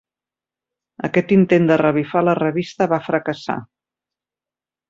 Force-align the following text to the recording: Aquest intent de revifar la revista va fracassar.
Aquest 1.07 1.33
intent 1.35 1.69
de 1.71 1.77
revifar 1.83 2.25
la 2.31 2.35
revista 2.41 2.91
va 2.95 3.01
fracassar. 3.11 3.61